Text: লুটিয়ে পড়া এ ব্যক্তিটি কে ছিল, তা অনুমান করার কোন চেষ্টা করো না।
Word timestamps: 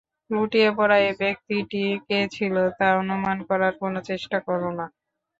লুটিয়ে 0.31 0.69
পড়া 0.77 0.97
এ 1.01 1.19
ব্যক্তিটি 1.19 1.77
কে 2.07 2.19
ছিল, 2.35 2.55
তা 2.77 2.87
অনুমান 3.01 3.37
করার 3.49 3.73
কোন 3.81 3.93
চেষ্টা 4.09 4.37
করো 4.47 4.69
না। 4.77 4.85